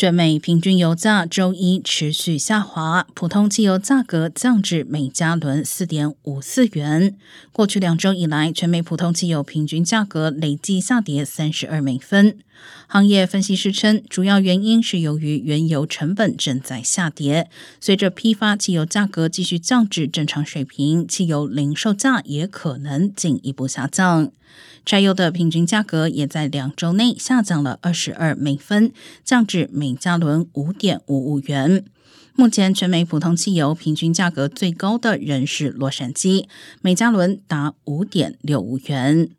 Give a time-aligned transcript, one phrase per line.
[0.00, 7.14] 全美平均油价周一持续下滑，普通汽油价格降至每加仑四点五四元。
[7.52, 12.38] 过去两周以来，全美普通汽油平均价格累计下跌三十二美分。
[12.86, 24.32] 行业分析师称，主要原因是由于原油成本正在下跌，随着批发汽油价格继续降至正常水平，汽油零售价也可能进一步下降。
[24.84, 28.92] 柴油的平均价格也在两周内下降了二十二美分，
[29.22, 31.84] 降至每加仑五点五五元。
[32.34, 36.46] 目前全美普通汽油平均价格最高的仍是洛杉矶，
[36.80, 39.30] 每加仑达五点六五元。